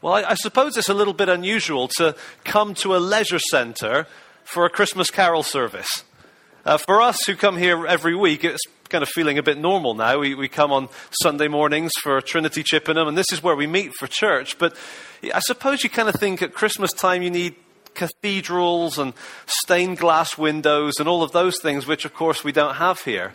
[0.00, 2.14] Well, I, I suppose it's a little bit unusual to
[2.44, 4.06] come to a leisure centre
[4.44, 6.04] for a Christmas carol service.
[6.64, 9.94] Uh, for us who come here every week, it's kind of feeling a bit normal
[9.94, 10.18] now.
[10.18, 10.88] We, we come on
[11.22, 14.58] Sunday mornings for Trinity Chippenham, and this is where we meet for church.
[14.58, 14.76] But
[15.34, 17.54] I suppose you kind of think at Christmas time you need
[17.94, 19.12] cathedrals and
[19.46, 23.32] stained glass windows and all of those things, which of course we don't have here.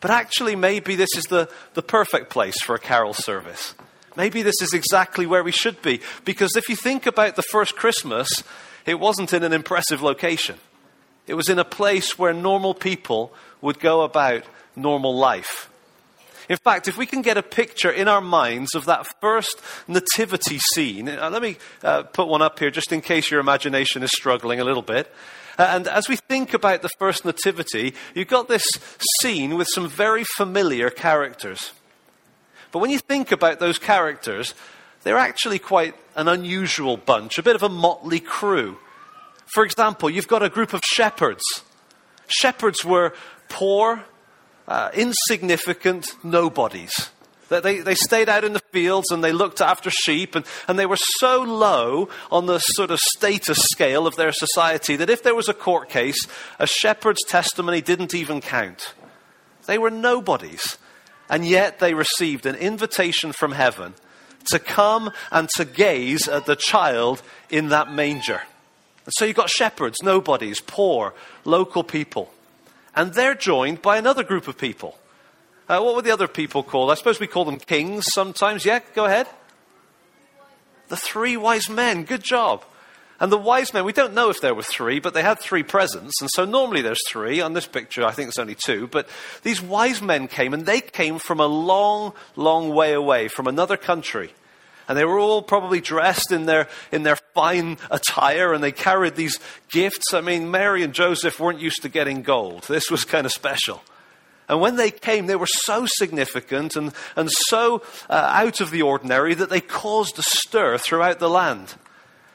[0.00, 3.74] But actually, maybe this is the, the perfect place for a carol service.
[4.16, 6.00] Maybe this is exactly where we should be.
[6.24, 8.42] Because if you think about the first Christmas,
[8.86, 10.56] it wasn't in an impressive location.
[11.26, 14.44] It was in a place where normal people would go about
[14.76, 15.70] normal life.
[16.48, 20.58] In fact, if we can get a picture in our minds of that first nativity
[20.58, 24.10] scene, uh, let me uh, put one up here just in case your imagination is
[24.10, 25.10] struggling a little bit.
[25.58, 28.66] Uh, and as we think about the first nativity, you've got this
[29.20, 31.72] scene with some very familiar characters.
[32.74, 34.52] But when you think about those characters,
[35.04, 38.78] they're actually quite an unusual bunch, a bit of a motley crew.
[39.46, 41.44] For example, you've got a group of shepherds.
[42.26, 43.14] Shepherds were
[43.48, 44.04] poor,
[44.66, 47.10] uh, insignificant nobodies.
[47.48, 50.86] They, they stayed out in the fields and they looked after sheep, and, and they
[50.86, 55.36] were so low on the sort of status scale of their society that if there
[55.36, 56.26] was a court case,
[56.58, 58.94] a shepherd's testimony didn't even count.
[59.66, 60.76] They were nobodies.
[61.28, 63.94] And yet they received an invitation from heaven
[64.46, 68.42] to come and to gaze at the child in that manger.
[69.04, 71.14] And so you've got shepherds, nobodies, poor,
[71.44, 72.32] local people.
[72.94, 74.98] And they're joined by another group of people.
[75.68, 76.90] Uh, what were the other people called?
[76.90, 78.64] I suppose we call them kings sometimes.
[78.64, 79.26] Yeah, go ahead.
[80.88, 82.04] The three wise men.
[82.04, 82.64] Good job.
[83.24, 85.62] And the wise men, we don't know if there were three, but they had three
[85.62, 86.20] presents.
[86.20, 87.40] And so normally there's three.
[87.40, 88.86] On this picture, I think there's only two.
[88.86, 89.08] But
[89.42, 93.78] these wise men came, and they came from a long, long way away, from another
[93.78, 94.34] country.
[94.88, 99.16] And they were all probably dressed in their, in their fine attire, and they carried
[99.16, 100.12] these gifts.
[100.12, 102.64] I mean, Mary and Joseph weren't used to getting gold.
[102.64, 103.82] This was kind of special.
[104.50, 107.80] And when they came, they were so significant and, and so
[108.10, 111.76] uh, out of the ordinary that they caused a stir throughout the land.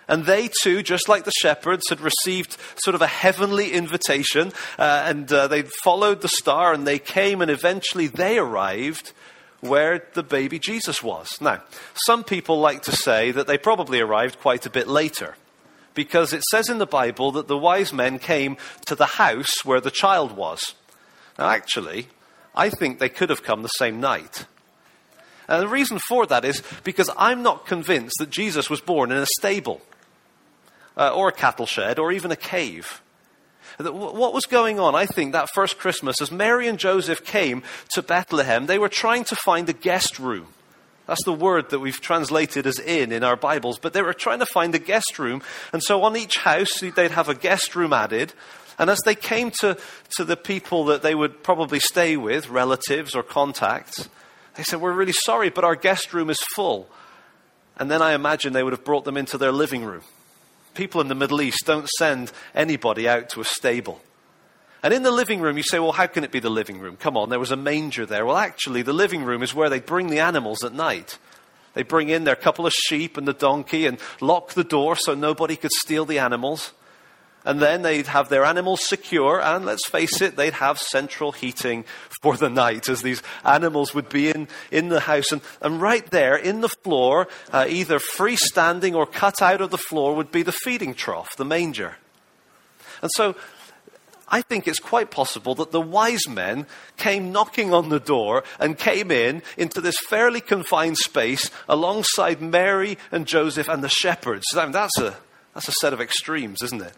[0.10, 5.04] And they too, just like the shepherds, had received sort of a heavenly invitation, uh,
[5.06, 9.14] and uh, they followed the star, and they came, and eventually they arrived
[9.62, 11.40] where the baby Jesus was.
[11.40, 11.62] Now,
[12.06, 15.36] some people like to say that they probably arrived quite a bit later
[15.94, 19.82] because it says in the Bible that the wise men came to the house where
[19.82, 20.74] the child was.
[21.38, 22.08] Now, actually,
[22.56, 24.46] I think they could have come the same night.
[25.48, 29.18] And the reason for that is because I'm not convinced that Jesus was born in
[29.18, 29.82] a stable
[30.98, 33.02] uh, or a cattle shed or even a cave.
[33.80, 37.64] What was going on, I think, that first Christmas, as Mary and Joseph came
[37.94, 40.48] to Bethlehem, they were trying to find a guest room.
[41.08, 44.40] That's the word that we've translated as inn in our Bibles, but they were trying
[44.40, 45.42] to find a guest room.
[45.72, 48.34] And so on each house, they'd have a guest room added.
[48.78, 49.78] And as they came to,
[50.18, 54.10] to the people that they would probably stay with, relatives or contacts,
[54.56, 56.88] they said, We're really sorry, but our guest room is full.
[57.78, 60.04] And then I imagine they would have brought them into their living room
[60.74, 64.02] people in the Middle East don't send anybody out to a stable.
[64.82, 66.96] And in the living room, you say, well, how can it be the living room?
[66.96, 68.26] Come on, there was a manger there.
[68.26, 71.18] Well, actually, the living room is where they bring the animals at night.
[71.74, 75.14] They bring in their couple of sheep and the donkey and lock the door so
[75.14, 76.72] nobody could steal the animals.
[77.46, 81.86] And then they'd have their animals secure, and let's face it, they'd have central heating
[82.22, 85.32] for the night as these animals would be in, in the house.
[85.32, 89.78] And, and right there in the floor, uh, either freestanding or cut out of the
[89.78, 91.96] floor, would be the feeding trough, the manger.
[93.02, 93.36] And so
[94.28, 96.68] I think it's quite possible that the wise men
[96.98, 102.98] came knocking on the door and came in into this fairly confined space alongside Mary
[103.12, 104.46] and Joseph and the shepherds.
[104.56, 105.16] I mean, that's, a,
[105.54, 106.94] that's a set of extremes, isn't it?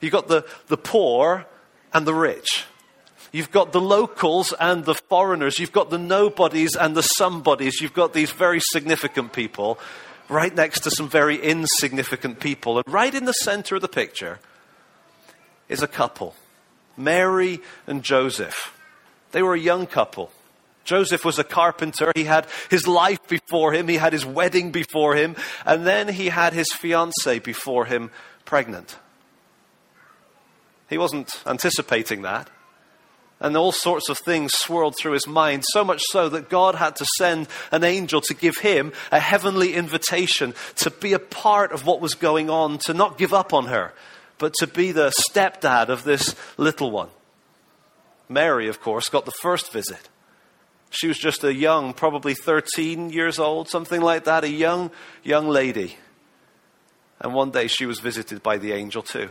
[0.00, 1.46] You've got the, the poor
[1.92, 2.64] and the rich.
[3.32, 5.58] You've got the locals and the foreigners.
[5.58, 7.80] You've got the nobodies and the somebodies.
[7.80, 9.78] You've got these very significant people
[10.28, 12.78] right next to some very insignificant people.
[12.78, 14.38] And right in the center of the picture
[15.68, 16.34] is a couple
[16.96, 18.74] Mary and Joseph.
[19.32, 20.32] They were a young couple.
[20.84, 22.12] Joseph was a carpenter.
[22.14, 25.36] He had his life before him, he had his wedding before him,
[25.66, 28.10] and then he had his fiancee before him
[28.46, 28.96] pregnant.
[30.88, 32.48] He wasn't anticipating that.
[33.40, 36.96] And all sorts of things swirled through his mind, so much so that God had
[36.96, 41.86] to send an angel to give him a heavenly invitation to be a part of
[41.86, 43.92] what was going on, to not give up on her,
[44.38, 47.10] but to be the stepdad of this little one.
[48.28, 50.08] Mary, of course, got the first visit.
[50.90, 54.90] She was just a young, probably 13 years old, something like that, a young,
[55.22, 55.96] young lady.
[57.20, 59.28] And one day she was visited by the angel too.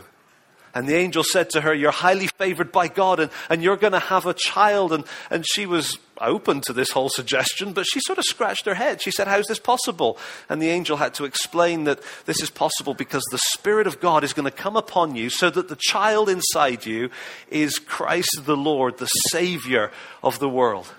[0.74, 3.92] And the angel said to her, You're highly favored by God, and, and you're going
[3.92, 4.92] to have a child.
[4.92, 8.74] And, and she was open to this whole suggestion, but she sort of scratched her
[8.74, 9.00] head.
[9.00, 10.18] She said, How's this possible?
[10.48, 14.24] And the angel had to explain that this is possible because the Spirit of God
[14.24, 17.10] is going to come upon you so that the child inside you
[17.48, 19.90] is Christ the Lord, the Savior
[20.22, 20.92] of the world.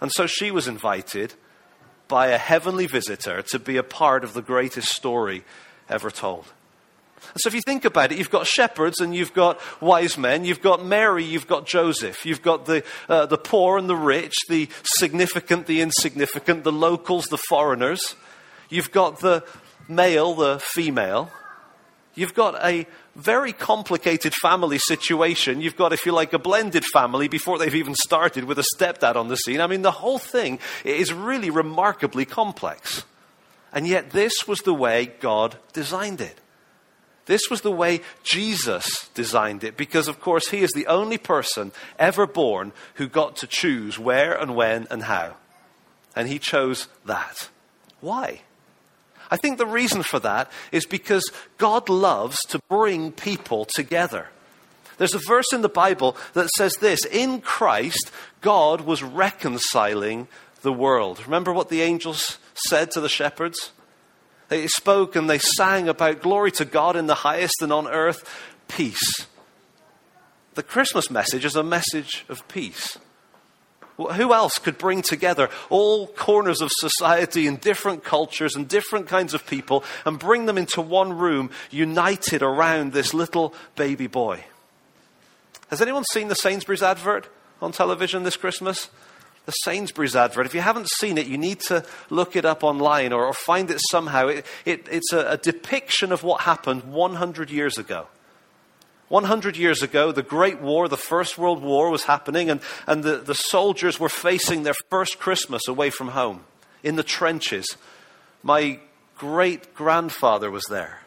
[0.00, 1.34] And so she was invited
[2.08, 5.44] by a heavenly visitor to be a part of the greatest story
[5.88, 6.52] ever told.
[7.36, 10.62] So if you think about it, you've got shepherds and you've got wise men, you've
[10.62, 14.68] got Mary, you've got Joseph, you've got the, uh, the poor and the rich, the
[14.84, 18.14] significant, the insignificant, the locals, the foreigners.
[18.68, 19.44] You've got the
[19.88, 21.30] male, the female.
[22.14, 25.60] You've got a very complicated family situation.
[25.60, 29.16] You've got, if you like, a blended family before they've even started with a stepdad
[29.16, 29.60] on the scene.
[29.60, 33.04] I mean, the whole thing is really remarkably complex.
[33.72, 36.40] And yet, this was the way God designed it.
[37.26, 41.72] This was the way Jesus designed it because, of course, he is the only person
[41.98, 45.36] ever born who got to choose where and when and how.
[46.14, 47.48] And he chose that.
[48.00, 48.42] Why?
[49.30, 54.28] I think the reason for that is because God loves to bring people together.
[54.98, 60.28] There's a verse in the Bible that says this In Christ, God was reconciling
[60.62, 61.20] the world.
[61.24, 63.72] Remember what the angels said to the shepherds?
[64.48, 68.28] They spoke and they sang about glory to God in the highest and on earth,
[68.68, 69.26] peace.
[70.54, 72.98] The Christmas message is a message of peace.
[73.96, 79.32] Who else could bring together all corners of society and different cultures and different kinds
[79.32, 84.44] of people and bring them into one room, united around this little baby boy?
[85.68, 87.28] Has anyone seen the Sainsbury's advert
[87.62, 88.90] on television this Christmas?
[89.46, 90.44] The Sainsbury's advert.
[90.44, 93.70] If you haven't seen it, you need to look it up online or, or find
[93.70, 94.26] it somehow.
[94.28, 98.08] It, it, it's a, a depiction of what happened 100 years ago.
[99.08, 103.18] 100 years ago, the Great War, the First World War, was happening, and, and the,
[103.18, 106.40] the soldiers were facing their first Christmas away from home
[106.82, 107.76] in the trenches.
[108.42, 108.80] My
[109.16, 111.02] great grandfather was there.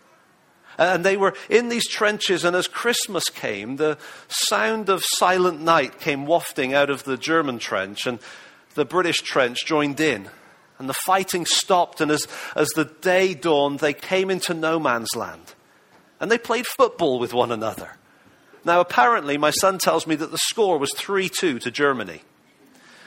[0.79, 3.97] And they were in these trenches, and as Christmas came, the
[4.29, 8.17] sound of Silent Night came wafting out of the German trench, and
[8.75, 10.29] the British trench joined in.
[10.77, 15.13] And the fighting stopped, and as, as the day dawned, they came into no man's
[15.17, 15.53] land.
[16.21, 17.97] And they played football with one another.
[18.63, 22.21] Now, apparently, my son tells me that the score was 3 2 to Germany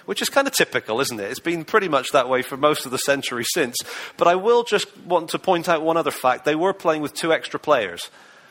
[0.06, 1.30] which is kind of typical, isn't it?
[1.30, 3.76] It's been pretty much that way for most of the century since.
[4.16, 6.44] But I will just want to point out one other fact.
[6.44, 8.10] They were playing with two extra players.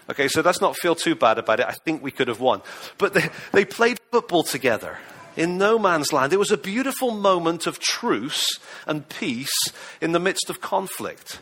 [0.10, 1.68] Okay, so let's not feel too bad about it.
[1.68, 2.62] I think we could have won.
[2.98, 4.98] But they, they played football together
[5.36, 6.34] in no man's land.
[6.34, 9.54] It was a beautiful moment of truce and peace
[10.02, 11.40] in the midst of conflict.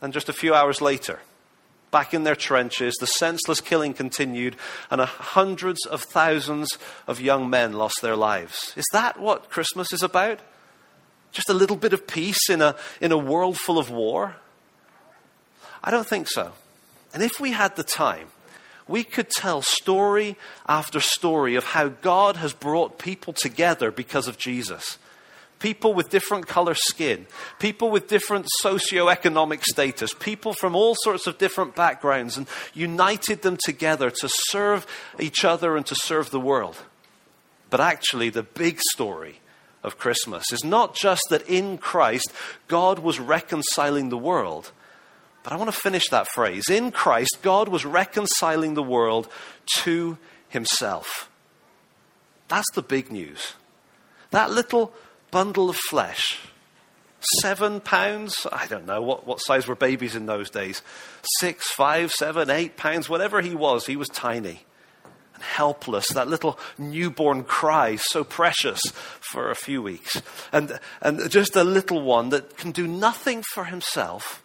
[0.00, 1.20] And just a few hours later,
[1.90, 2.94] back in their trenches.
[3.00, 4.56] The senseless killing continued,
[4.90, 8.72] and hundreds of thousands of young men lost their lives.
[8.76, 10.40] Is that what Christmas is about?
[11.32, 14.36] Just a little bit of peace in a, in a world full of war?
[15.82, 16.52] I don't think so.
[17.14, 18.28] And if we had the time,
[18.86, 20.36] we could tell story
[20.66, 24.98] after story of how God has brought people together because of Jesus
[25.58, 27.26] people with different color skin,
[27.58, 33.56] people with different socioeconomic status, people from all sorts of different backgrounds, and united them
[33.64, 34.86] together to serve
[35.18, 36.76] each other and to serve the world.
[37.70, 39.40] But actually, the big story
[39.82, 42.32] of Christmas is not just that in Christ
[42.66, 44.72] God was reconciling the world.
[45.42, 46.68] But I want to finish that phrase.
[46.68, 49.28] In Christ, God was reconciling the world
[49.78, 50.18] to
[50.48, 51.30] himself.
[52.48, 53.54] That's the big news.
[54.30, 54.92] That little
[55.30, 56.38] bundle of flesh.
[57.40, 58.46] Seven pounds?
[58.52, 59.02] I don't know.
[59.02, 60.82] What, what size were babies in those days?
[61.40, 64.60] Six, five, seven, eight pounds, whatever he was, he was tiny
[65.34, 66.08] and helpless.
[66.08, 68.80] That little newborn cry, so precious
[69.20, 70.20] for a few weeks.
[70.52, 74.42] And, and just a little one that can do nothing for himself.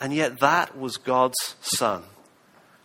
[0.00, 2.04] And yet that was God's son.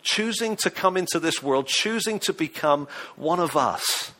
[0.01, 4.11] Choosing to come into this world, choosing to become one of us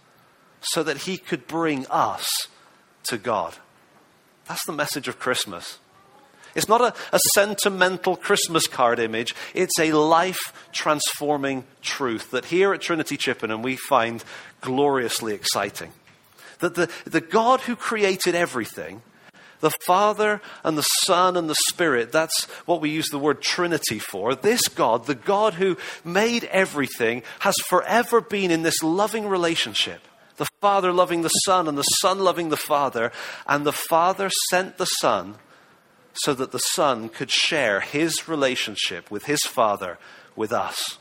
[0.62, 2.28] so that he could bring us
[3.06, 3.56] to God.
[4.48, 5.80] That's the message of Christmas.
[6.56, 9.34] It's not a, a, sentimental Christmas card image.
[9.54, 14.24] It's a life transforming truth that here at Trinity Chippenham we find
[14.62, 15.92] gloriously exciting.
[16.60, 19.02] That the, the God who created everything,
[19.62, 23.98] the Father and the Son and the Spirit, that's what we use the word Trinity
[23.98, 24.36] for.
[24.36, 30.02] This God, the God who made everything, has forever been in this loving relationship
[30.38, 33.12] The Father loving the Son, and the Son loving the Father.
[33.48, 35.36] And the Father sent the Son
[36.14, 39.98] so that the Son could share his relationship with his Father
[40.36, 40.98] with us.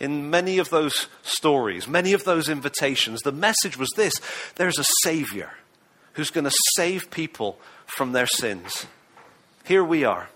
[0.00, 4.20] In many of those stories, many of those invitations, the message was this
[4.56, 5.50] there's a Savior
[6.12, 8.86] who's going to save people from their sins.
[9.64, 10.28] Here we are,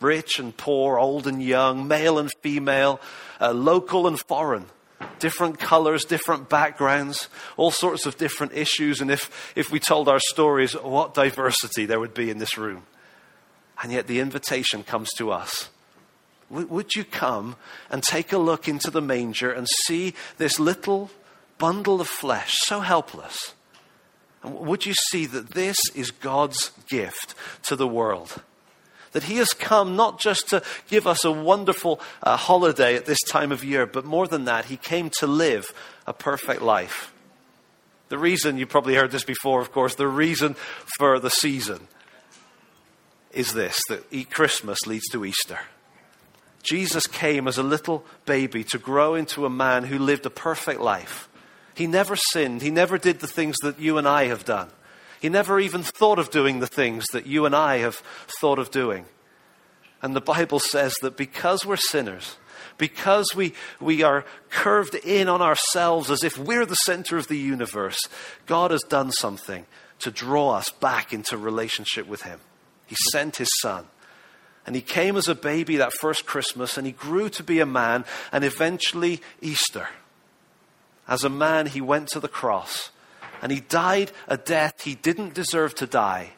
[0.00, 3.00] rich and poor, old and young, male and female,
[3.40, 4.66] uh, local and foreign
[5.18, 9.00] different colors, different backgrounds, all sorts of different issues.
[9.00, 12.84] And if, if we told our stories, what diversity there would be in this room.
[13.82, 15.68] And yet the invitation comes to us.
[16.48, 17.56] Would you come
[17.90, 21.10] and take a look into the manger and see this little
[21.58, 23.54] bundle of flesh, so helpless?
[24.42, 28.42] And would you see that this is God's gift to the world?
[29.16, 33.22] That He has come not just to give us a wonderful uh, holiday at this
[33.22, 35.72] time of year, but more than that, He came to live
[36.06, 37.14] a perfect life.
[38.10, 40.54] The reason, you probably heard this before, of course, the reason
[40.98, 41.88] for the season
[43.32, 45.60] is this that Christmas leads to Easter.
[46.62, 50.82] Jesus came as a little baby to grow into a man who lived a perfect
[50.82, 51.26] life.
[51.74, 52.60] He never sinned.
[52.60, 54.68] He never did the things that you and I have done.
[55.26, 57.96] He never even thought of doing the things that you and I have
[58.40, 59.06] thought of doing.
[60.00, 62.36] And the Bible says that because we're sinners,
[62.78, 67.36] because we, we are curved in on ourselves as if we're the center of the
[67.36, 67.98] universe,
[68.46, 69.66] God has done something
[69.98, 72.38] to draw us back into relationship with Him.
[72.86, 73.86] He sent His Son.
[74.64, 77.66] And he came as a baby that first Christmas, and he grew to be a
[77.66, 79.88] man, and eventually Easter.
[81.08, 82.92] As a man, he went to the cross
[83.42, 86.32] and he died a death he didn't deserve to die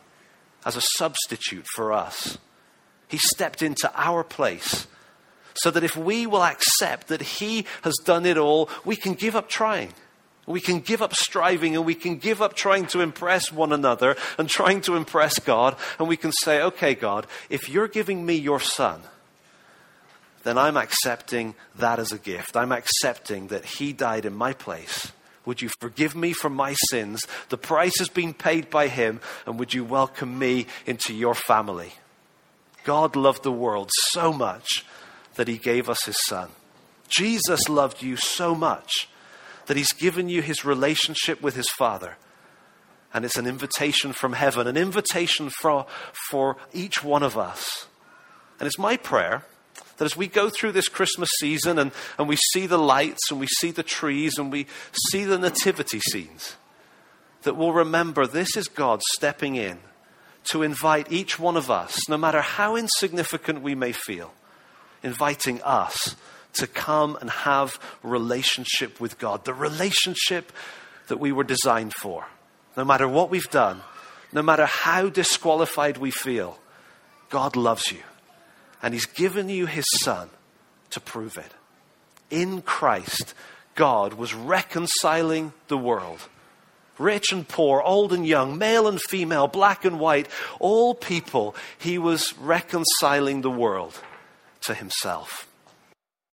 [0.64, 2.38] as a substitute for us.
[3.08, 4.86] He stepped into our place
[5.54, 9.34] so that if we will accept that he has done it all, we can give
[9.34, 9.92] up trying.
[10.46, 14.16] We can give up striving and we can give up trying to impress one another
[14.38, 15.76] and trying to impress God.
[15.98, 19.02] And we can say, okay, God, if you're giving me your son,
[20.44, 22.56] then I'm accepting that as a gift.
[22.56, 25.12] I'm accepting that he died in my place
[25.48, 27.26] would you forgive me for my sins?
[27.48, 31.94] The price has been paid by him, and would you welcome me into your family?
[32.84, 34.84] God loved the world so much
[35.36, 36.50] that he gave us his son.
[37.08, 39.08] Jesus loved you so much
[39.66, 42.18] that he's given you his relationship with his Father.
[43.14, 45.86] And it's an invitation from heaven, an invitation for,
[46.28, 47.86] for each one of us.
[48.60, 49.46] And it's my prayer
[49.96, 53.40] that as we go through this Christmas season and, and we see the lights and
[53.40, 54.66] we see the trees and we
[55.10, 56.56] see the nativity scenes,
[57.42, 59.78] that we'll remember this is God stepping in
[60.44, 64.32] to invite each one of us, no matter how insignificant we may feel,
[65.02, 66.16] inviting us
[66.54, 70.52] to come and have relationship with God, the relationship
[71.08, 72.26] that we were designed for.
[72.76, 73.82] No matter what we've done,
[74.32, 76.58] no matter how disqualified we feel,
[77.28, 78.02] God loves you
[78.82, 80.30] and He's given you His Son
[80.90, 81.52] to prove it.
[82.30, 83.34] In Christ,
[83.74, 86.28] God was reconciling the world.
[86.98, 91.96] Rich and poor, old and young, male and female, black and white, all people, He
[91.96, 94.00] was reconciling the world
[94.62, 95.47] to Himself.